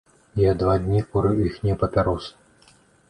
Я 0.43 0.53
два 0.61 0.77
дні 0.85 1.01
курыў 1.11 1.43
іхнія 1.49 1.75
папяросы. 1.85 2.33